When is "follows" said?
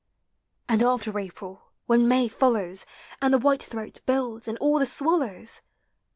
2.27-2.87